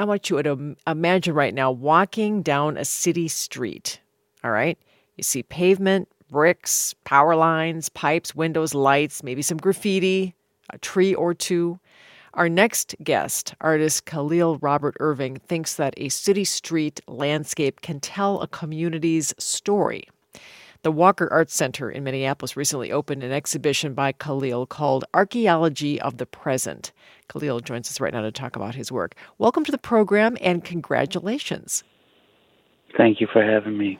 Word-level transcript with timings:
I 0.00 0.04
want 0.04 0.30
you 0.30 0.42
to 0.42 0.76
imagine 0.86 1.34
right 1.34 1.52
now 1.52 1.70
walking 1.70 2.40
down 2.40 2.78
a 2.78 2.86
city 2.86 3.28
street. 3.28 4.00
All 4.42 4.50
right. 4.50 4.78
You 5.18 5.22
see 5.22 5.42
pavement, 5.42 6.08
bricks, 6.30 6.94
power 7.04 7.36
lines, 7.36 7.90
pipes, 7.90 8.34
windows, 8.34 8.72
lights, 8.72 9.22
maybe 9.22 9.42
some 9.42 9.58
graffiti, 9.58 10.34
a 10.70 10.78
tree 10.78 11.14
or 11.14 11.34
two. 11.34 11.80
Our 12.32 12.48
next 12.48 12.94
guest, 13.04 13.54
artist 13.60 14.06
Khalil 14.06 14.56
Robert 14.62 14.96
Irving, 15.00 15.36
thinks 15.36 15.74
that 15.74 15.92
a 15.98 16.08
city 16.08 16.44
street 16.44 17.02
landscape 17.06 17.82
can 17.82 18.00
tell 18.00 18.40
a 18.40 18.48
community's 18.48 19.34
story. 19.36 20.08
The 20.82 20.90
Walker 20.90 21.30
Arts 21.30 21.54
Center 21.54 21.90
in 21.90 22.04
Minneapolis 22.04 22.56
recently 22.56 22.90
opened 22.90 23.22
an 23.22 23.32
exhibition 23.32 23.92
by 23.92 24.12
Khalil 24.12 24.64
called 24.64 25.04
Archaeology 25.12 26.00
of 26.00 26.16
the 26.16 26.24
Present. 26.24 26.92
Khalil 27.28 27.60
joins 27.60 27.90
us 27.90 28.00
right 28.00 28.14
now 28.14 28.22
to 28.22 28.32
talk 28.32 28.56
about 28.56 28.74
his 28.74 28.90
work. 28.90 29.14
Welcome 29.36 29.62
to 29.66 29.72
the 29.72 29.76
program 29.76 30.38
and 30.40 30.64
congratulations. 30.64 31.84
Thank 32.96 33.20
you 33.20 33.26
for 33.30 33.44
having 33.44 33.76
me. 33.76 33.98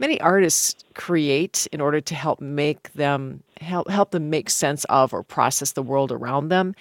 Many 0.00 0.20
artists 0.20 0.74
create 0.94 1.68
in 1.70 1.80
order 1.80 2.00
to 2.00 2.14
help 2.16 2.40
make 2.40 2.92
them 2.94 3.44
help 3.60 3.88
help 3.88 4.10
them 4.10 4.28
make 4.30 4.50
sense 4.50 4.84
of 4.86 5.14
or 5.14 5.22
process 5.22 5.72
the 5.72 5.82
world 5.82 6.10
around 6.10 6.48
them. 6.48 6.74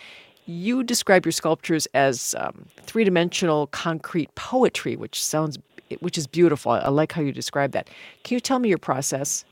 You 0.47 0.83
describe 0.83 1.23
your 1.23 1.33
sculptures 1.33 1.87
as 1.93 2.33
um, 2.39 2.65
three-dimensional 2.77 3.67
concrete 3.67 4.33
poetry, 4.33 4.95
which 4.95 5.23
sounds 5.23 5.59
which 5.99 6.17
is 6.17 6.27
beautiful. 6.27 6.71
I 6.71 6.89
like 6.89 7.11
how 7.11 7.21
you 7.21 7.31
describe 7.31 7.71
that. 7.71 7.89
Can 8.23 8.35
you 8.35 8.39
tell 8.39 8.59
me 8.59 8.69
your 8.69 8.77
process? 8.77 9.45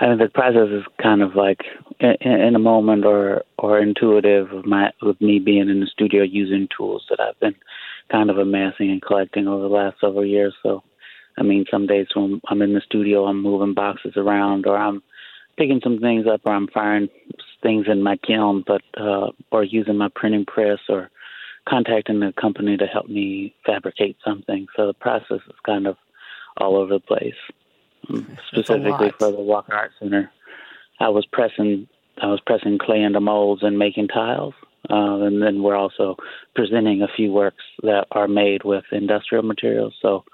I 0.00 0.08
mean, 0.08 0.18
the 0.18 0.28
process 0.28 0.68
is 0.70 0.84
kind 1.02 1.22
of 1.22 1.34
like 1.34 1.60
in, 1.98 2.54
a 2.54 2.58
moment 2.58 3.04
or 3.04 3.42
or 3.58 3.80
intuitive 3.80 4.52
of 4.52 4.64
my 4.64 4.92
with 5.02 5.20
me 5.20 5.40
being 5.40 5.68
in 5.68 5.80
the 5.80 5.86
studio 5.86 6.22
using 6.22 6.68
tools 6.76 7.04
that 7.10 7.18
I've 7.20 7.38
been 7.40 7.56
kind 8.10 8.30
of 8.30 8.38
amassing 8.38 8.90
and 8.90 9.02
collecting 9.02 9.48
over 9.48 9.62
the 9.62 9.74
last 9.74 9.96
several 10.00 10.24
years. 10.24 10.54
So, 10.62 10.82
I 11.36 11.42
mean, 11.42 11.64
some 11.70 11.86
days 11.86 12.06
when 12.14 12.40
I'm 12.48 12.62
in 12.62 12.74
the 12.74 12.80
studio, 12.80 13.26
I'm 13.26 13.42
moving 13.42 13.74
boxes 13.74 14.14
around, 14.16 14.66
or 14.66 14.76
I'm 14.76 15.02
picking 15.56 15.80
some 15.82 15.98
things 15.98 16.26
up, 16.32 16.42
or 16.44 16.52
I'm 16.52 16.68
firing 16.68 17.08
things 17.62 17.86
in 17.90 18.02
my 18.02 18.16
kiln, 18.18 18.62
but 18.66 18.82
uh, 18.96 19.30
or 19.50 19.64
using 19.64 19.96
my 19.96 20.08
printing 20.14 20.46
press, 20.46 20.78
or 20.88 21.10
contacting 21.68 22.22
a 22.22 22.32
company 22.32 22.76
to 22.76 22.86
help 22.86 23.08
me 23.08 23.54
fabricate 23.66 24.16
something. 24.24 24.66
So 24.76 24.86
the 24.86 24.94
process 24.94 25.40
is 25.46 25.56
kind 25.64 25.86
of 25.86 25.96
all 26.56 26.76
over 26.76 26.94
the 26.94 27.00
place. 27.00 27.34
Um, 28.08 28.38
specifically 28.48 29.12
for 29.18 29.30
the 29.30 29.40
Walker 29.40 29.74
Art 29.74 29.92
Center, 29.98 30.30
I 31.00 31.08
was 31.08 31.26
pressing 31.26 31.88
I 32.20 32.26
was 32.26 32.40
pressing 32.44 32.78
clay 32.78 33.02
into 33.02 33.20
molds 33.20 33.62
and 33.62 33.78
making 33.78 34.08
tiles, 34.08 34.54
uh, 34.90 35.20
and 35.22 35.42
then 35.42 35.62
we're 35.62 35.76
also 35.76 36.16
presenting 36.54 37.02
a 37.02 37.08
few 37.08 37.32
works 37.32 37.62
that 37.82 38.06
are 38.10 38.28
made 38.28 38.64
with 38.64 38.84
industrial 38.92 39.44
materials. 39.44 39.94
So. 40.00 40.24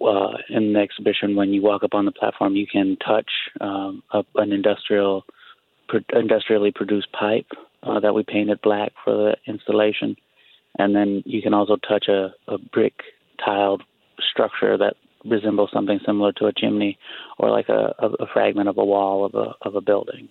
Uh, 0.00 0.36
in 0.48 0.72
the 0.72 0.78
exhibition, 0.78 1.34
when 1.34 1.52
you 1.52 1.60
walk 1.60 1.82
up 1.82 1.94
on 1.94 2.04
the 2.04 2.12
platform, 2.12 2.54
you 2.54 2.64
can 2.64 2.96
touch 3.04 3.28
um, 3.60 4.04
a, 4.12 4.22
an 4.36 4.52
industrial, 4.52 5.24
pro- 5.88 5.98
industrially 6.12 6.70
produced 6.70 7.10
pipe 7.10 7.48
uh, 7.82 7.98
that 7.98 8.14
we 8.14 8.22
painted 8.22 8.60
black 8.62 8.92
for 9.02 9.12
the 9.12 9.36
installation 9.48 10.14
and 10.80 10.94
then 10.94 11.22
you 11.26 11.42
can 11.42 11.54
also 11.54 11.76
touch 11.76 12.08
a, 12.08 12.34
a 12.48 12.58
brick 12.58 12.94
tiled 13.44 13.82
structure 14.18 14.76
that 14.78 14.94
resembles 15.24 15.70
something 15.72 16.00
similar 16.06 16.32
to 16.32 16.46
a 16.46 16.52
chimney 16.52 16.98
or 17.38 17.50
like 17.50 17.68
a, 17.68 17.94
a, 17.98 18.26
fragment 18.32 18.68
of 18.68 18.78
a 18.78 18.84
wall 18.84 19.24
of 19.26 19.34
a 19.34 19.54
of 19.62 19.74
a 19.74 19.80
building. 19.80 20.28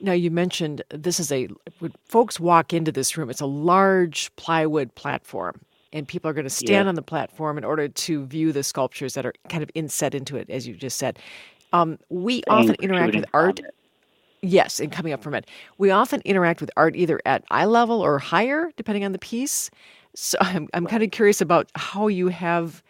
Now 0.00 0.12
you 0.12 0.30
mentioned 0.30 0.82
this 0.90 1.18
is 1.18 1.32
a 1.32 1.48
when 1.78 1.92
folks 2.04 2.38
walk 2.38 2.74
into 2.74 2.92
this 2.92 3.16
room, 3.16 3.30
it's 3.30 3.40
a 3.40 3.46
large 3.46 4.34
plywood 4.36 4.94
platform. 4.94 5.60
And 5.94 6.08
people 6.08 6.30
are 6.30 6.32
going 6.32 6.44
to 6.44 6.50
stand 6.50 6.86
yeah. 6.86 6.88
on 6.88 6.94
the 6.94 7.02
platform 7.02 7.58
in 7.58 7.64
order 7.64 7.86
to 7.86 8.24
view 8.24 8.50
the 8.50 8.62
sculptures 8.62 9.12
that 9.12 9.26
are 9.26 9.34
kind 9.50 9.62
of 9.62 9.70
inset 9.74 10.14
into 10.14 10.38
it, 10.38 10.48
as 10.48 10.66
you 10.66 10.74
just 10.74 10.96
said. 10.96 11.18
Um, 11.74 11.98
we 12.08 12.42
often 12.48 12.76
interact 12.80 13.14
with 13.14 13.26
art. 13.34 13.60
Yes, 14.42 14.80
and 14.80 14.90
coming 14.90 15.12
up 15.12 15.22
from 15.22 15.34
it. 15.34 15.48
We 15.78 15.92
often 15.92 16.20
interact 16.24 16.60
with 16.60 16.70
art 16.76 16.96
either 16.96 17.20
at 17.24 17.44
eye 17.50 17.64
level 17.64 18.00
or 18.00 18.18
higher, 18.18 18.72
depending 18.76 19.04
on 19.04 19.12
the 19.12 19.18
piece. 19.18 19.70
So 20.14 20.36
I'm, 20.40 20.68
I'm 20.74 20.86
kind 20.86 21.02
of 21.02 21.10
curious 21.12 21.40
about 21.40 21.70
how 21.76 22.08
you 22.08 22.28
have, 22.28 22.82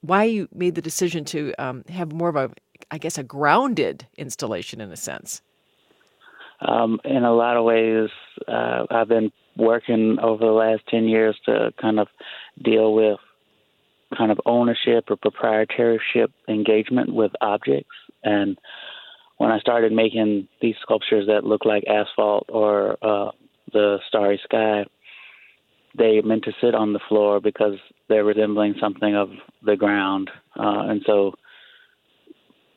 why 0.00 0.24
you 0.24 0.48
made 0.52 0.74
the 0.74 0.82
decision 0.82 1.24
to 1.26 1.54
um, 1.58 1.84
have 1.88 2.12
more 2.12 2.28
of 2.28 2.36
a, 2.36 2.50
I 2.90 2.98
guess, 2.98 3.16
a 3.16 3.22
grounded 3.22 4.06
installation 4.16 4.80
in 4.80 4.90
a 4.90 4.96
sense. 4.96 5.40
Um, 6.60 7.00
in 7.04 7.22
a 7.22 7.32
lot 7.32 7.56
of 7.56 7.64
ways, 7.64 8.10
uh, 8.48 8.86
I've 8.90 9.06
been 9.06 9.30
working 9.56 10.18
over 10.20 10.44
the 10.44 10.52
last 10.52 10.82
10 10.88 11.04
years 11.04 11.38
to 11.46 11.72
kind 11.80 12.00
of 12.00 12.08
deal 12.60 12.92
with 12.92 13.20
kind 14.16 14.32
of 14.32 14.40
ownership 14.46 15.04
or 15.10 15.16
proprietorship 15.16 16.32
engagement 16.48 17.12
with 17.14 17.30
objects. 17.40 17.94
And 18.24 18.58
when 19.38 19.50
I 19.50 19.60
started 19.60 19.92
making 19.92 20.48
these 20.60 20.74
sculptures 20.82 21.26
that 21.28 21.44
look 21.44 21.64
like 21.64 21.84
asphalt 21.86 22.46
or 22.48 22.98
uh, 23.02 23.30
the 23.72 23.98
starry 24.08 24.40
sky, 24.44 24.84
they 25.96 26.20
meant 26.20 26.44
to 26.44 26.52
sit 26.60 26.74
on 26.74 26.92
the 26.92 27.00
floor 27.08 27.40
because 27.40 27.74
they're 28.08 28.24
resembling 28.24 28.74
something 28.80 29.14
of 29.14 29.30
the 29.64 29.76
ground. 29.76 30.30
Uh, 30.58 30.86
and 30.88 31.02
so 31.06 31.34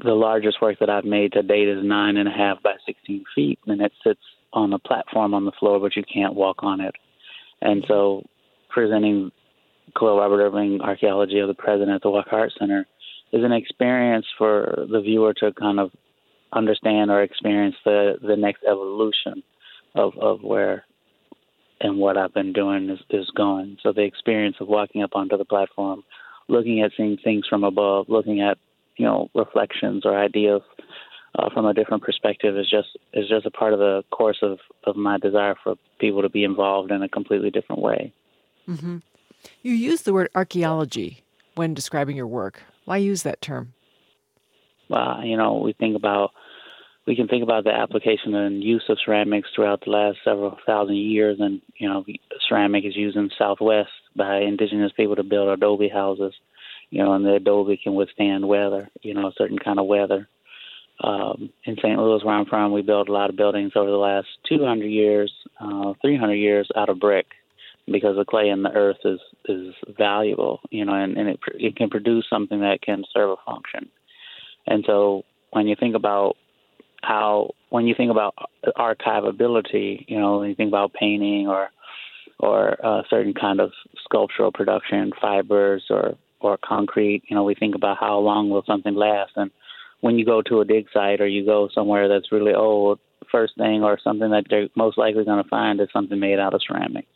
the 0.03 0.13
largest 0.13 0.61
work 0.61 0.77
that 0.79 0.89
I've 0.89 1.05
made 1.05 1.33
to 1.33 1.43
date 1.43 1.67
is 1.67 1.83
nine 1.83 2.17
and 2.17 2.27
a 2.27 2.31
half 2.31 2.61
by 2.63 2.75
16 2.85 3.23
feet, 3.35 3.59
and 3.67 3.81
it 3.81 3.91
sits 4.03 4.21
on 4.53 4.73
a 4.73 4.79
platform 4.79 5.33
on 5.33 5.45
the 5.45 5.51
floor, 5.59 5.79
but 5.79 5.95
you 5.95 6.03
can't 6.11 6.35
walk 6.35 6.57
on 6.63 6.79
it. 6.79 6.95
And 7.61 7.83
so 7.87 8.23
presenting 8.69 9.31
Khalil 9.97 10.17
Robert 10.17 10.41
Irving 10.41 10.81
Archaeology 10.81 11.39
of 11.39 11.47
the 11.47 11.53
Present 11.53 11.89
at 11.89 12.01
the 12.01 12.09
Walker 12.09 12.35
Art 12.35 12.51
Center 12.57 12.85
is 13.31 13.43
an 13.43 13.51
experience 13.51 14.25
for 14.37 14.85
the 14.91 15.01
viewer 15.01 15.33
to 15.35 15.51
kind 15.53 15.79
of 15.79 15.91
understand 16.53 17.11
or 17.11 17.21
experience 17.21 17.75
the 17.85 18.17
the 18.21 18.35
next 18.35 18.63
evolution 18.63 19.43
of 19.95 20.17
of 20.17 20.41
where 20.41 20.85
and 21.79 21.97
what 21.97 22.15
I've 22.15 22.33
been 22.33 22.53
doing 22.53 22.89
is, 22.89 22.99
is 23.09 23.29
going. 23.35 23.77
So 23.81 23.91
the 23.91 24.03
experience 24.03 24.57
of 24.59 24.67
walking 24.67 25.01
up 25.01 25.15
onto 25.15 25.35
the 25.35 25.45
platform, 25.45 26.03
looking 26.47 26.81
at 26.81 26.91
seeing 26.95 27.17
things 27.17 27.45
from 27.49 27.63
above, 27.63 28.05
looking 28.07 28.41
at 28.41 28.57
you 28.97 29.05
know 29.05 29.29
reflections 29.33 30.05
or 30.05 30.17
ideas 30.17 30.61
uh, 31.37 31.49
from 31.53 31.65
a 31.65 31.73
different 31.73 32.03
perspective 32.03 32.57
is 32.57 32.69
just 32.69 32.89
is 33.13 33.27
just 33.27 33.45
a 33.45 33.51
part 33.51 33.73
of 33.73 33.79
the 33.79 34.03
course 34.11 34.39
of 34.41 34.59
of 34.83 34.95
my 34.95 35.17
desire 35.17 35.55
for 35.63 35.75
people 35.99 36.21
to 36.21 36.29
be 36.29 36.43
involved 36.43 36.91
in 36.91 37.01
a 37.01 37.09
completely 37.09 37.49
different 37.49 37.81
way. 37.81 38.13
Mm-hmm. 38.67 38.97
You 39.63 39.73
use 39.73 40.03
the 40.03 40.13
word 40.13 40.29
archaeology 40.35 41.23
when 41.55 41.73
describing 41.73 42.15
your 42.15 42.27
work. 42.27 42.61
Why 42.85 42.97
use 42.97 43.23
that 43.23 43.41
term? 43.41 43.73
Well, 44.91 45.23
you 45.23 45.37
know, 45.37 45.55
we 45.55 45.71
think 45.71 45.95
about 45.95 46.31
we 47.07 47.15
can 47.15 47.27
think 47.27 47.43
about 47.43 47.63
the 47.63 47.71
application 47.71 48.35
and 48.35 48.63
use 48.63 48.83
of 48.89 48.97
ceramics 49.03 49.49
throughout 49.55 49.83
the 49.83 49.89
last 49.89 50.17
several 50.23 50.57
thousand 50.65 50.97
years. 50.97 51.37
And, 51.39 51.61
you 51.77 51.89
know, 51.89 52.05
ceramic 52.47 52.85
is 52.85 52.95
used 52.95 53.17
in 53.17 53.31
Southwest 53.37 53.89
by 54.15 54.41
indigenous 54.41 54.91
people 54.91 55.15
to 55.15 55.23
build 55.23 55.47
adobe 55.49 55.89
houses, 55.89 56.33
you 56.89 57.03
know, 57.03 57.13
and 57.13 57.25
the 57.25 57.35
adobe 57.35 57.79
can 57.81 57.95
withstand 57.95 58.47
weather, 58.47 58.89
you 59.01 59.13
know, 59.13 59.27
a 59.27 59.33
certain 59.37 59.57
kind 59.57 59.79
of 59.79 59.87
weather. 59.87 60.27
Um, 61.03 61.49
in 61.63 61.77
St. 61.77 61.97
Louis, 61.97 62.23
where 62.23 62.35
I'm 62.35 62.45
from, 62.45 62.71
we 62.71 62.83
built 62.83 63.09
a 63.09 63.13
lot 63.13 63.31
of 63.31 63.35
buildings 63.35 63.71
over 63.75 63.89
the 63.89 63.97
last 63.97 64.27
200 64.47 64.85
years, 64.85 65.33
uh, 65.59 65.93
300 66.01 66.35
years 66.35 66.69
out 66.75 66.89
of 66.89 66.99
brick 66.99 67.25
because 67.87 68.15
the 68.15 68.25
clay 68.25 68.49
in 68.49 68.61
the 68.61 68.71
earth 68.71 68.99
is 69.05 69.19
is 69.45 69.73
valuable, 69.97 70.59
you 70.69 70.85
know, 70.85 70.93
and, 70.93 71.17
and 71.17 71.29
it 71.29 71.39
it 71.55 71.75
can 71.75 71.89
produce 71.89 72.25
something 72.29 72.59
that 72.59 72.81
can 72.83 73.03
serve 73.11 73.31
a 73.31 73.51
function. 73.51 73.89
And 74.67 74.83
so 74.85 75.23
when 75.51 75.67
you 75.67 75.75
think 75.79 75.95
about 75.95 76.37
how 77.01 77.51
when 77.69 77.87
you 77.87 77.95
think 77.95 78.11
about 78.11 78.35
archivability, 78.77 80.05
you 80.07 80.19
know, 80.19 80.39
when 80.39 80.49
you 80.49 80.55
think 80.55 80.69
about 80.69 80.93
painting 80.93 81.47
or 81.47 81.69
or 82.39 82.69
a 82.69 83.03
certain 83.09 83.33
kind 83.33 83.59
of 83.59 83.71
sculptural 84.03 84.51
production, 84.51 85.11
fibers 85.19 85.85
or 85.89 86.15
or 86.39 86.57
concrete, 86.63 87.23
you 87.27 87.35
know, 87.35 87.43
we 87.43 87.55
think 87.55 87.75
about 87.75 87.97
how 87.99 88.17
long 88.19 88.49
will 88.49 88.63
something 88.65 88.95
last. 88.95 89.33
And 89.35 89.51
when 90.01 90.17
you 90.17 90.25
go 90.25 90.41
to 90.41 90.61
a 90.61 90.65
dig 90.65 90.87
site 90.91 91.21
or 91.21 91.27
you 91.27 91.45
go 91.45 91.69
somewhere 91.73 92.07
that's 92.07 92.31
really 92.31 92.53
old, 92.53 92.99
first 93.31 93.55
thing 93.57 93.83
or 93.83 93.99
something 94.03 94.31
that 94.31 94.45
they're 94.49 94.67
most 94.75 94.97
likely 94.97 95.23
going 95.23 95.41
to 95.41 95.49
find 95.49 95.79
is 95.79 95.87
something 95.93 96.19
made 96.19 96.39
out 96.39 96.53
of 96.53 96.61
ceramic. 96.67 97.07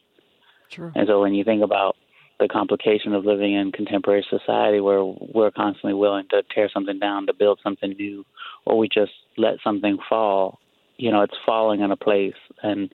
Sure. 0.69 0.91
And 0.95 1.07
so 1.07 1.21
when 1.21 1.33
you 1.33 1.43
think 1.43 1.63
about 1.63 1.95
the 2.39 2.47
complication 2.47 3.13
of 3.13 3.25
living 3.25 3.53
in 3.53 3.71
contemporary 3.71 4.25
society 4.29 4.79
where 4.79 5.03
we're 5.03 5.51
constantly 5.51 5.93
willing 5.93 6.25
to 6.29 6.43
tear 6.53 6.69
something 6.73 6.99
down 6.99 7.27
to 7.27 7.33
build 7.33 7.59
something 7.63 7.91
new 7.91 8.25
or 8.65 8.77
we 8.77 8.87
just 8.87 9.13
let 9.37 9.55
something 9.63 9.97
fall. 10.09 10.59
You 10.97 11.11
know 11.11 11.21
it's 11.21 11.37
falling 11.45 11.81
in 11.81 11.91
a 11.91 11.97
place. 11.97 12.33
And 12.63 12.93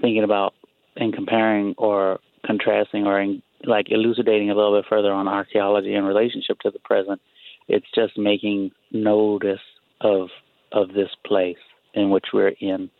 thinking 0.00 0.24
about 0.24 0.54
and 0.96 1.12
comparing 1.12 1.74
or 1.78 2.20
contrasting 2.44 3.06
or 3.06 3.20
in, 3.20 3.42
like 3.64 3.90
elucidating 3.90 4.50
a 4.50 4.54
little 4.54 4.76
bit 4.76 4.88
further 4.88 5.12
on 5.12 5.28
archaeology 5.28 5.94
in 5.94 6.04
relationship 6.04 6.58
to 6.60 6.70
the 6.70 6.78
present 6.78 7.20
it's 7.68 7.86
just 7.94 8.16
making 8.16 8.70
notice 8.90 9.60
of 10.00 10.28
of 10.72 10.92
this 10.92 11.10
place 11.24 11.58
in 11.94 12.10
which 12.10 12.26
we're 12.32 12.54
in 12.60 12.90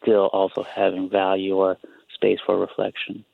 still 0.00 0.26
also 0.32 0.62
having 0.62 1.08
value 1.10 1.56
or 1.56 1.76
space 2.14 2.38
for 2.44 2.58
reflection 2.58 3.24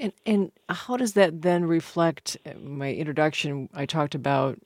And 0.00 0.12
and 0.24 0.52
how 0.68 0.96
does 0.96 1.14
that 1.14 1.42
then 1.42 1.64
reflect 1.64 2.36
uh, 2.46 2.52
my 2.60 2.92
introduction? 2.92 3.68
I 3.74 3.86
talked 3.86 4.14
about 4.14 4.58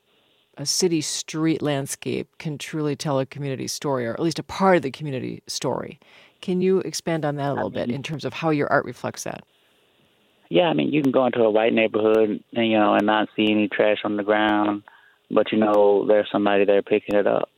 a 0.58 0.67
city 0.67 1.00
street 1.00 1.62
landscape 1.62 2.29
can 2.38 2.58
truly 2.58 2.94
tell 2.94 3.19
a 3.19 3.26
community 3.26 3.67
story, 3.67 4.06
or 4.06 4.12
at 4.12 4.20
least 4.20 4.38
a 4.38 4.43
part 4.43 4.76
of 4.76 4.82
the 4.82 4.90
community 4.90 5.43
story. 5.46 5.99
Can 6.40 6.61
you 6.61 6.81
expand 6.81 7.25
on 7.25 7.37
that 7.37 7.50
a 7.50 7.55
little 7.55 7.70
bit 7.70 7.88
mm-hmm. 7.88 7.96
in 7.96 8.02
terms 8.02 8.25
of 8.25 8.34
how 8.34 8.50
your 8.50 8.70
art 8.70 8.84
reflects 8.84 9.25
that? 9.25 9.44
Yeah, 10.50 10.64
I 10.64 10.75
mean, 10.75 10.93
you 10.93 11.02
can 11.02 11.12
go 11.12 11.25
into 11.25 11.43
a 11.43 11.50
white 11.50 11.73
neighborhood 11.73 12.44
and 12.52 12.70
you 12.70 12.78
know 12.78 12.94
and 12.94 13.06
not 13.06 13.28
see 13.35 13.50
any 13.50 13.69
trash 13.69 13.99
on 14.05 14.17
the 14.17 14.23
ground, 14.23 14.82
but 15.31 15.50
you 15.50 15.58
know 15.58 16.05
there's 16.06 16.28
somebody 16.31 16.64
there 16.67 16.82
picking 16.82 17.14
it 17.14 17.26
up. 17.26 17.49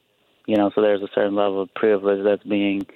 You 0.47 0.57
know, 0.57 0.71
so 0.75 0.83
there's 0.83 1.03
a 1.03 1.09
certain 1.15 1.35
level 1.35 1.63
of 1.63 1.75
privilege 1.75 2.23
that's 2.23 2.45
being 2.45 2.87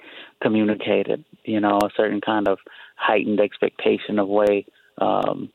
communicated. 0.41 1.25
You 1.43 1.59
know, 1.59 1.79
a 1.83 1.89
certain 1.97 2.21
kind 2.21 2.47
of 2.47 2.59
heightened 2.99 3.39
expectation 3.39 4.19
of 4.19 4.27
way 4.27 4.65
um, 4.99 5.49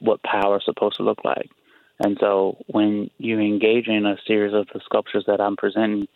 what 0.00 0.22
power 0.22 0.58
is 0.58 0.64
supposed 0.64 0.96
to 0.96 1.02
look 1.02 1.24
like. 1.24 1.50
And 1.98 2.16
so 2.20 2.58
when 2.66 3.10
you 3.18 3.38
engage 3.38 3.88
in 3.88 4.06
a 4.06 4.16
series 4.26 4.54
of 4.54 4.66
the 4.72 4.80
sculptures 4.84 5.24
that 5.26 5.40
I'm 5.40 5.56
presenting, 5.56 6.08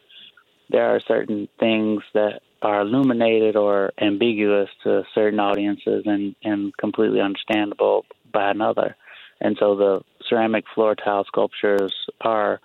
there 0.71 0.95
are 0.95 1.01
certain 1.01 1.49
things 1.59 2.03
that 2.15 2.41
are 2.61 2.81
illuminated 2.81 3.57
or 3.57 3.93
ambiguous 4.01 4.69
to 4.83 5.05
certain 5.15 5.39
audiences 5.41 6.03
and, 6.07 6.35
and 6.43 6.77
completely 6.77 7.21
understandable 7.21 8.05
by 8.33 8.51
another. 8.51 8.97
And 9.41 9.57
so 9.59 9.77
the 9.77 10.01
ceramic 10.29 10.65
floor 10.75 10.97
tile 10.97 11.25
sculptures 11.25 11.95
are 12.21 12.61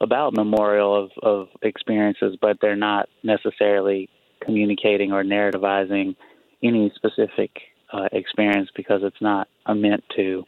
about 0.00 0.34
memorial 0.34 1.04
of, 1.04 1.10
of 1.22 1.48
experiences, 1.62 2.36
but 2.40 2.58
they're 2.60 2.76
not 2.76 3.08
necessarily 3.22 4.08
communicating 4.40 5.12
or 5.12 5.24
narrativizing 5.24 6.16
any 6.62 6.92
specific 6.94 7.50
uh, 7.92 8.08
experience 8.12 8.70
because 8.74 9.00
it's 9.02 9.20
not 9.20 9.48
a 9.66 9.74
meant 9.74 10.04
to. 10.16 10.44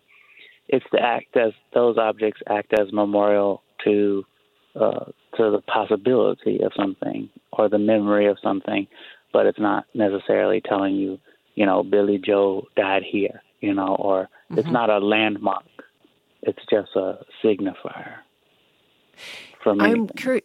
It's 0.69 0.87
to 0.95 1.01
act 1.01 1.37
as 1.37 1.53
those 1.75 1.99
objects 1.99 2.41
act 2.49 2.73
as 2.79 2.93
memorial 2.93 3.63
to 3.85 4.25
uh, 4.75 5.05
to 5.37 5.51
the 5.51 5.61
possibility 5.67 6.61
of 6.63 6.73
something 6.77 7.29
or 7.53 7.69
the 7.69 7.79
memory 7.79 8.27
of 8.27 8.39
something, 8.43 8.87
but 9.33 9.47
it's 9.47 9.59
not 9.59 9.85
necessarily 9.95 10.61
telling 10.61 10.95
you, 10.95 11.19
you 11.55 11.67
know, 11.67 11.83
Billy 11.83 12.19
Joe 12.19 12.67
died 12.77 13.03
here, 13.09 13.43
you 13.61 13.75
know, 13.75 13.97
or 13.99 14.23
mm-hmm. 14.23 14.59
it's 14.59 14.71
not 14.71 14.91
a 14.91 14.99
landmark. 14.99 15.65
It's 16.43 16.59
just 16.71 16.91
a 16.97 17.19
signifier. 17.43 18.17
For 19.63 19.75
me, 19.75 19.85
I'm 19.85 20.09
curious. 20.09 20.45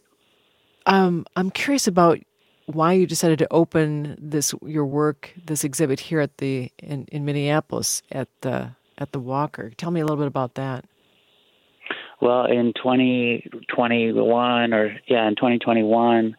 Um, 0.86 1.26
I'm 1.36 1.50
curious 1.50 1.86
about 1.86 2.18
why 2.74 2.92
you 2.92 3.06
decided 3.06 3.38
to 3.40 3.48
open 3.50 4.16
this 4.20 4.54
your 4.64 4.86
work, 4.86 5.32
this 5.44 5.64
exhibit 5.64 6.00
here 6.00 6.20
at 6.20 6.38
the 6.38 6.70
in, 6.78 7.06
in 7.12 7.24
Minneapolis 7.24 8.02
at 8.10 8.28
the 8.40 8.72
at 8.98 9.12
the 9.12 9.18
Walker. 9.18 9.70
Tell 9.76 9.90
me 9.90 10.00
a 10.00 10.04
little 10.04 10.16
bit 10.16 10.26
about 10.26 10.54
that. 10.54 10.84
Well, 12.20 12.44
in 12.44 12.74
2021, 12.74 14.74
or 14.74 14.96
yeah, 15.06 15.26
in 15.26 15.36
2021, 15.36 16.36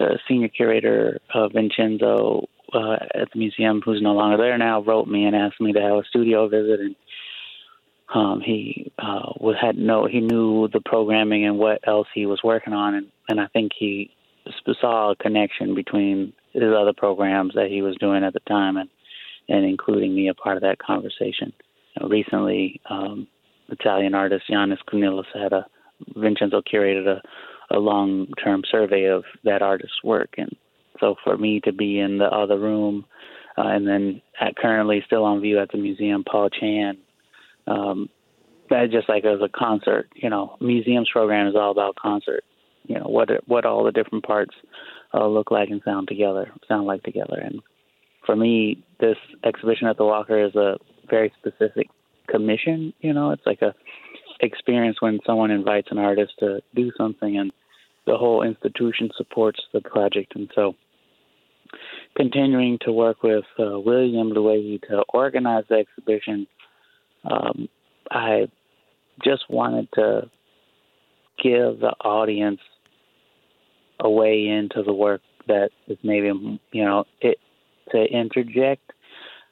uh, 0.00 0.04
senior 0.26 0.48
curator 0.48 1.20
uh, 1.34 1.48
Vincenzo 1.48 2.48
uh, 2.72 2.96
at 3.14 3.30
the 3.32 3.38
museum, 3.38 3.82
who's 3.84 4.00
no 4.00 4.12
longer 4.12 4.38
there 4.38 4.56
now, 4.56 4.80
wrote 4.80 5.06
me 5.06 5.26
and 5.26 5.36
asked 5.36 5.60
me 5.60 5.74
to 5.74 5.80
have 5.80 5.98
a 5.98 6.04
studio 6.08 6.48
visit, 6.48 6.80
and 6.80 6.96
um, 8.14 8.40
he 8.40 8.90
uh, 8.98 9.32
had 9.60 9.76
no, 9.76 10.06
he 10.06 10.20
knew 10.20 10.68
the 10.68 10.80
programming 10.80 11.44
and 11.44 11.58
what 11.58 11.86
else 11.86 12.08
he 12.14 12.24
was 12.24 12.40
working 12.42 12.72
on, 12.72 12.94
and, 12.94 13.06
and 13.28 13.38
I 13.38 13.48
think 13.48 13.72
he 13.78 14.10
saw 14.80 15.10
a 15.10 15.16
connection 15.16 15.74
between 15.74 16.32
his 16.52 16.72
other 16.76 16.92
programs 16.96 17.54
that 17.54 17.68
he 17.68 17.82
was 17.82 17.96
doing 17.96 18.24
at 18.24 18.32
the 18.32 18.40
time, 18.40 18.76
and 18.76 18.88
and 19.48 19.64
including 19.64 20.14
me 20.14 20.28
a 20.28 20.34
part 20.34 20.56
of 20.56 20.62
that 20.62 20.78
conversation. 20.78 21.52
Recently, 22.02 22.80
um, 22.90 23.26
Italian 23.70 24.14
artist 24.14 24.44
Jannis 24.50 24.78
Kounellis 24.90 25.24
had 25.34 25.52
a 25.52 25.66
Vincenzo 26.16 26.62
curated 26.62 27.06
a, 27.06 27.74
a 27.74 27.78
long 27.78 28.28
term 28.42 28.62
survey 28.70 29.06
of 29.06 29.24
that 29.44 29.62
artist's 29.62 30.02
work, 30.04 30.34
and 30.38 30.54
so 31.00 31.16
for 31.24 31.36
me 31.36 31.60
to 31.60 31.72
be 31.72 31.98
in 31.98 32.18
the 32.18 32.26
other 32.26 32.58
room, 32.58 33.04
uh, 33.56 33.68
and 33.68 33.86
then 33.86 34.22
at, 34.40 34.56
currently 34.56 35.02
still 35.06 35.24
on 35.24 35.40
view 35.40 35.58
at 35.58 35.70
the 35.72 35.78
museum, 35.78 36.24
Paul 36.24 36.50
Chan. 36.50 36.98
Um, 37.66 38.08
that 38.70 38.90
just 38.90 39.08
like 39.08 39.24
as 39.24 39.40
a 39.42 39.48
concert, 39.48 40.08
you 40.14 40.30
know, 40.30 40.56
museums 40.60 41.08
program 41.12 41.48
is 41.48 41.54
all 41.56 41.70
about 41.70 41.96
concert. 41.96 42.44
You 42.88 42.96
know 42.96 43.06
what 43.06 43.28
what 43.46 43.64
all 43.64 43.84
the 43.84 43.92
different 43.92 44.24
parts 44.24 44.54
uh, 45.14 45.26
look 45.26 45.50
like 45.50 45.68
and 45.68 45.82
sound 45.84 46.08
together, 46.08 46.50
sound 46.66 46.86
like 46.86 47.02
together. 47.02 47.38
And 47.38 47.60
for 48.26 48.34
me, 48.34 48.82
this 48.98 49.16
exhibition 49.44 49.86
at 49.88 49.96
the 49.96 50.04
Walker 50.04 50.44
is 50.44 50.54
a 50.54 50.78
very 51.08 51.32
specific 51.38 51.88
commission. 52.28 52.92
You 53.00 53.12
know, 53.12 53.30
it's 53.30 53.46
like 53.46 53.62
a 53.62 53.74
experience 54.40 54.96
when 55.00 55.20
someone 55.26 55.50
invites 55.50 55.88
an 55.90 55.98
artist 55.98 56.32
to 56.40 56.60
do 56.74 56.90
something, 56.96 57.36
and 57.36 57.52
the 58.06 58.16
whole 58.16 58.42
institution 58.42 59.10
supports 59.16 59.60
the 59.72 59.80
project. 59.80 60.34
And 60.34 60.50
so, 60.54 60.74
continuing 62.16 62.78
to 62.82 62.92
work 62.92 63.22
with 63.22 63.44
uh, 63.58 63.78
William 63.78 64.30
Luege 64.30 64.80
to 64.88 65.04
organize 65.12 65.64
the 65.68 65.76
exhibition, 65.76 66.46
um, 67.30 67.68
I 68.10 68.48
just 69.22 69.50
wanted 69.50 69.88
to 69.94 70.30
give 71.42 71.80
the 71.80 71.94
audience 72.04 72.60
a 74.00 74.10
way 74.10 74.46
into 74.46 74.82
the 74.82 74.92
work 74.92 75.20
that 75.46 75.70
is 75.86 75.98
maybe 76.02 76.60
you 76.72 76.84
know 76.84 77.04
it 77.20 77.38
to 77.90 78.04
interject 78.04 78.92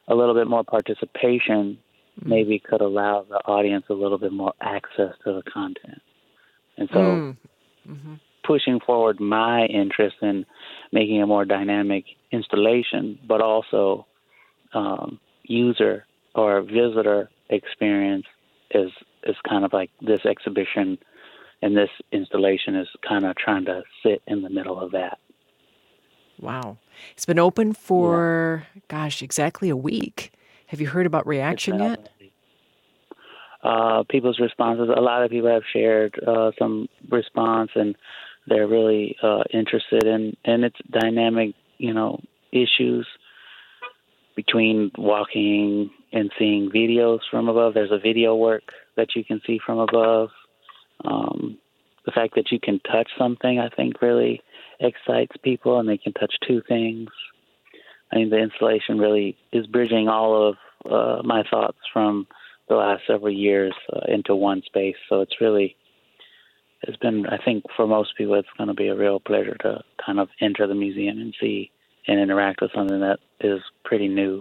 a 0.08 0.14
little 0.14 0.34
bit 0.34 0.46
more 0.46 0.64
participation 0.64 1.78
mm. 2.20 2.26
maybe 2.26 2.58
could 2.58 2.80
allow 2.80 3.24
the 3.28 3.36
audience 3.46 3.84
a 3.88 3.94
little 3.94 4.18
bit 4.18 4.32
more 4.32 4.54
access 4.60 5.12
to 5.24 5.32
the 5.32 5.42
content. 5.50 6.02
And 6.76 6.88
so 6.92 6.98
mm. 6.98 7.36
mm-hmm. 7.88 8.14
pushing 8.44 8.80
forward 8.80 9.20
my 9.20 9.66
interest 9.66 10.16
in 10.22 10.44
making 10.92 11.22
a 11.22 11.26
more 11.26 11.44
dynamic 11.44 12.04
installation, 12.30 13.18
but 13.26 13.40
also 13.40 14.06
um, 14.74 15.18
user 15.42 16.04
or 16.34 16.60
visitor 16.62 17.30
experience 17.48 18.26
is 18.70 18.90
is 19.22 19.36
kind 19.48 19.64
of 19.64 19.72
like 19.72 19.90
this 20.00 20.20
exhibition 20.24 20.98
and 21.62 21.76
this 21.76 21.90
installation 22.12 22.76
is 22.76 22.88
kind 23.06 23.24
of 23.24 23.36
trying 23.36 23.64
to 23.66 23.82
sit 24.02 24.22
in 24.26 24.42
the 24.42 24.50
middle 24.50 24.80
of 24.80 24.92
that. 24.92 25.18
Wow. 26.38 26.78
It's 27.12 27.26
been 27.26 27.38
open 27.38 27.72
for, 27.72 28.66
yeah. 28.74 28.80
gosh, 28.88 29.22
exactly 29.22 29.68
a 29.68 29.76
week. 29.76 30.32
Have 30.66 30.80
you 30.80 30.88
heard 30.88 31.06
about 31.06 31.26
reaction 31.26 31.78
yet? 31.78 32.08
Uh, 33.62 34.04
people's 34.08 34.38
responses. 34.38 34.88
A 34.94 35.00
lot 35.00 35.22
of 35.22 35.30
people 35.30 35.50
have 35.50 35.62
shared 35.72 36.18
uh, 36.26 36.50
some 36.58 36.88
response, 37.10 37.70
and 37.74 37.96
they're 38.46 38.68
really 38.68 39.16
uh, 39.22 39.44
interested 39.52 40.04
in 40.04 40.36
and 40.44 40.64
its 40.64 40.76
dynamic, 40.90 41.54
you 41.78 41.94
know, 41.94 42.20
issues 42.52 43.06
between 44.36 44.90
walking 44.98 45.90
and 46.12 46.30
seeing 46.38 46.70
videos 46.70 47.20
from 47.30 47.48
above. 47.48 47.74
There's 47.74 47.90
a 47.90 47.98
video 47.98 48.36
work 48.36 48.62
that 48.96 49.16
you 49.16 49.24
can 49.24 49.40
see 49.46 49.58
from 49.64 49.78
above. 49.78 50.28
Um, 51.04 51.58
the 52.04 52.12
fact 52.12 52.34
that 52.36 52.52
you 52.52 52.60
can 52.60 52.80
touch 52.80 53.10
something, 53.18 53.58
I 53.58 53.68
think, 53.68 54.00
really 54.00 54.40
excites 54.80 55.36
people, 55.42 55.78
and 55.78 55.88
they 55.88 55.98
can 55.98 56.12
touch 56.12 56.34
two 56.46 56.62
things. 56.68 57.08
I 58.12 58.16
mean, 58.16 58.30
the 58.30 58.38
installation 58.38 58.98
really 58.98 59.36
is 59.52 59.66
bridging 59.66 60.08
all 60.08 60.48
of 60.48 60.56
uh, 60.90 61.22
my 61.24 61.42
thoughts 61.50 61.78
from 61.92 62.26
the 62.68 62.76
last 62.76 63.02
several 63.06 63.32
years 63.32 63.74
uh, 63.92 64.00
into 64.08 64.34
one 64.34 64.62
space. 64.62 64.96
So 65.08 65.20
it's 65.20 65.40
really, 65.40 65.76
it's 66.82 66.96
been, 66.98 67.26
I 67.26 67.38
think, 67.44 67.64
for 67.76 67.86
most 67.86 68.16
people, 68.16 68.34
it's 68.34 68.48
going 68.56 68.68
to 68.68 68.74
be 68.74 68.88
a 68.88 68.96
real 68.96 69.18
pleasure 69.18 69.56
to 69.62 69.82
kind 70.04 70.20
of 70.20 70.28
enter 70.40 70.66
the 70.66 70.74
museum 70.74 71.18
and 71.18 71.34
see 71.40 71.70
and 72.06 72.20
interact 72.20 72.60
with 72.60 72.70
something 72.74 73.00
that 73.00 73.18
is 73.40 73.60
pretty 73.84 74.08
new. 74.08 74.40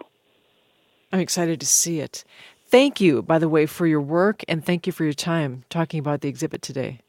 I'm 1.11 1.19
excited 1.19 1.59
to 1.59 1.65
see 1.65 1.99
it. 1.99 2.23
Thank 2.67 2.99
you, 2.99 3.21
by 3.21 3.39
the 3.39 3.49
way, 3.49 3.65
for 3.65 3.85
your 3.85 4.01
work 4.01 4.43
and 4.47 4.65
thank 4.65 4.87
you 4.87 4.93
for 4.93 5.03
your 5.03 5.13
time 5.13 5.63
talking 5.69 5.99
about 5.99 6.21
the 6.21 6.27
exhibit 6.27 6.61
today. 6.61 6.99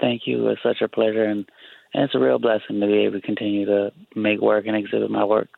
Thank 0.00 0.22
you. 0.26 0.48
It's 0.48 0.62
such 0.62 0.80
a 0.82 0.88
pleasure 0.88 1.24
and, 1.24 1.48
and 1.94 2.04
it's 2.04 2.14
a 2.14 2.18
real 2.18 2.38
blessing 2.38 2.80
to 2.80 2.86
be 2.86 3.04
able 3.04 3.20
to 3.20 3.26
continue 3.26 3.66
to 3.66 3.92
make 4.14 4.40
work 4.40 4.66
and 4.66 4.76
exhibit 4.76 5.10
my 5.10 5.24
work. 5.24 5.48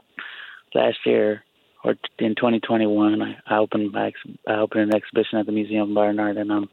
Last 0.75 0.99
year, 1.05 1.43
or 1.83 1.95
in 2.19 2.35
2021, 2.35 3.23
I, 3.23 3.37
I 3.47 3.59
opened 3.59 3.93
my, 3.93 4.13
I 4.47 4.55
opened 4.57 4.83
an 4.83 4.95
exhibition 4.95 5.39
at 5.39 5.47
the 5.47 5.53
Museum 5.53 5.83
of 5.83 5.89
Modern 5.89 6.21
Art, 6.21 6.37
and 6.37 6.53
I'm 6.53 6.69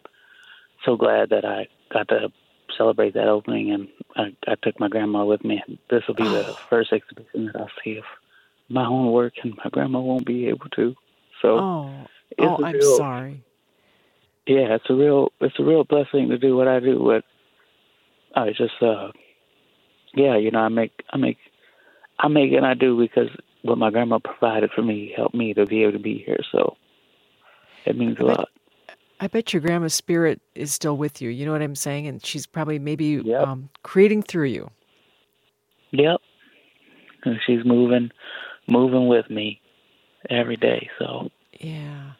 so 0.86 0.98
glad 0.98 1.30
that 1.30 1.46
I 1.46 1.68
got 1.92 2.10
to 2.10 2.30
celebrate 2.78 3.14
that 3.14 3.28
opening, 3.28 3.72
and 3.72 3.88
I, 4.16 4.36
I 4.52 4.56
took 4.62 4.80
my 4.80 4.90
grandma 4.90 5.26
with 5.26 5.44
me. 5.44 5.64
This 5.90 6.04
will 6.08 6.16
be 6.16 6.24
oh. 6.24 6.44
the 6.44 6.44
first 6.70 6.92
exhibition 6.92 7.46
that 7.46 7.56
I'll 7.56 7.72
see 7.84 7.98
of 7.98 8.04
my 8.70 8.86
own 8.86 9.12
work, 9.12 9.34
and 9.44 9.56
my 9.58 9.70
grandma 9.72 10.00
won't 10.00 10.26
be 10.26 10.48
able 10.48 10.70
to. 10.76 10.96
So, 11.42 11.60
oh, 11.60 12.08
oh 12.40 12.64
I'm 12.64 12.74
real, 12.74 12.98
sorry. 12.98 13.44
Yeah, 14.46 14.76
it's 14.76 14.90
a 14.90 14.94
real, 14.94 15.32
it's 15.42 15.60
a 15.60 15.64
real 15.64 15.84
blessing 15.84 16.30
to 16.30 16.38
do 16.38 16.56
what 16.56 16.68
I 16.68 16.80
do. 16.80 17.04
But 17.04 17.24
I 18.40 18.50
just, 18.50 18.82
uh, 18.82 19.12
yeah, 20.14 20.38
you 20.38 20.52
know, 20.52 20.60
I 20.60 20.70
make, 20.70 21.04
I 21.10 21.18
make, 21.18 21.38
I 22.20 22.28
make, 22.28 22.54
and 22.54 22.66
I 22.66 22.74
do 22.74 22.98
because 22.98 23.30
what 23.62 23.78
my 23.78 23.90
grandma 23.90 24.20
provided 24.20 24.72
for 24.72 24.82
me 24.82 25.14
helped 25.16 25.36
me 25.36 25.54
to 25.54 25.66
be 25.66 25.84
able 25.84 25.94
to 25.94 26.00
be 26.00 26.24
here. 26.26 26.40
So 26.52 26.78
it 27.86 27.98
means 27.98 28.18
a 28.20 28.26
bet, 28.26 28.38
lot. 28.38 28.50
I 29.20 29.28
bet 29.28 29.54
your 29.54 29.62
grandma's 29.62 29.94
spirit 29.94 30.42
is 30.56 30.72
still 30.72 30.98
with 30.98 31.22
you. 31.22 31.30
You 31.30 31.46
know 31.46 31.52
what 31.52 31.62
I'm 31.62 31.76
saying? 31.76 32.08
And 32.08 32.26
she's 32.26 32.46
probably 32.46 32.80
maybe 32.80 33.22
yep. 33.24 33.48
um, 33.48 33.70
creating 33.84 34.24
through 34.24 34.46
you. 34.46 34.70
Yep. 35.92 36.22
And 37.24 37.40
she's 37.46 37.66
moving, 37.66 38.12
moving 38.68 39.08
with 39.08 39.30
me 39.30 39.62
every 40.30 40.58
day. 40.58 40.90
So. 41.00 41.30
Yeah. 41.60 42.12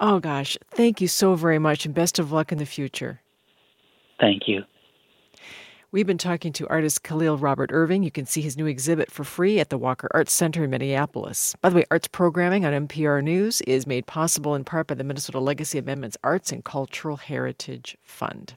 Oh 0.00 0.20
gosh, 0.20 0.58
thank 0.70 1.00
you 1.00 1.08
so 1.08 1.34
very 1.34 1.58
much, 1.58 1.86
and 1.86 1.94
best 1.94 2.18
of 2.18 2.30
luck 2.30 2.52
in 2.52 2.58
the 2.58 2.66
future. 2.66 3.20
Thank 4.20 4.42
you. 4.46 4.64
We've 5.92 6.06
been 6.06 6.18
talking 6.18 6.52
to 6.54 6.68
artist 6.68 7.02
Khalil 7.04 7.38
Robert 7.38 7.70
Irving. 7.72 8.02
You 8.02 8.10
can 8.10 8.26
see 8.26 8.42
his 8.42 8.56
new 8.56 8.66
exhibit 8.66 9.10
for 9.10 9.24
free 9.24 9.60
at 9.60 9.70
the 9.70 9.78
Walker 9.78 10.08
Arts 10.10 10.32
Center 10.32 10.64
in 10.64 10.70
Minneapolis. 10.70 11.54
By 11.62 11.70
the 11.70 11.76
way, 11.76 11.84
arts 11.90 12.08
programming 12.08 12.66
on 12.66 12.88
NPR 12.88 13.22
News 13.22 13.62
is 13.62 13.86
made 13.86 14.06
possible 14.06 14.54
in 14.54 14.64
part 14.64 14.88
by 14.88 14.94
the 14.96 15.04
Minnesota 15.04 15.38
Legacy 15.38 15.78
Amendments 15.78 16.18
Arts 16.22 16.52
and 16.52 16.64
Cultural 16.64 17.16
Heritage 17.16 17.96
Fund. 18.02 18.56